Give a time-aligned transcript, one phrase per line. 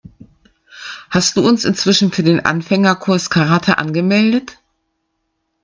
[1.11, 4.57] Hast du uns inzwischen für den Anfängerkurs Karate angemeldet?